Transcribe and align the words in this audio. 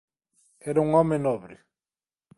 Era 0.73 0.85
un 0.87 0.97
home 1.01 1.21
nobre. 1.27 1.59